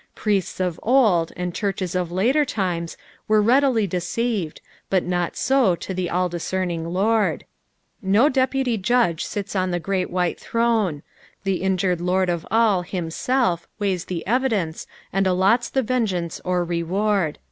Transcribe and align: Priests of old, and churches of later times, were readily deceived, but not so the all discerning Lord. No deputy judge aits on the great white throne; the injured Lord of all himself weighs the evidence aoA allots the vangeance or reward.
Priests 0.15 0.59
of 0.59 0.79
old, 0.81 1.31
and 1.37 1.53
churches 1.53 1.93
of 1.93 2.11
later 2.11 2.43
times, 2.43 2.97
were 3.27 3.39
readily 3.39 3.85
deceived, 3.85 4.59
but 4.89 5.03
not 5.03 5.37
so 5.37 5.75
the 5.75 6.09
all 6.09 6.27
discerning 6.27 6.89
Lord. 6.89 7.45
No 8.01 8.27
deputy 8.27 8.79
judge 8.79 9.23
aits 9.37 9.55
on 9.55 9.69
the 9.69 9.79
great 9.79 10.09
white 10.09 10.39
throne; 10.39 11.03
the 11.43 11.57
injured 11.61 12.01
Lord 12.01 12.31
of 12.31 12.47
all 12.49 12.81
himself 12.81 13.67
weighs 13.77 14.05
the 14.05 14.25
evidence 14.25 14.87
aoA 15.13 15.27
allots 15.27 15.69
the 15.69 15.83
vangeance 15.83 16.41
or 16.43 16.63
reward. 16.65 17.37